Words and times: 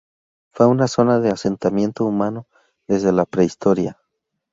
Fue 0.51 0.65
una 0.65 0.87
zona 0.87 1.19
de 1.19 1.29
asentamiento 1.29 2.05
humano 2.05 2.47
desde 2.87 3.11
la 3.11 3.25
Prehistoria. 3.27 3.99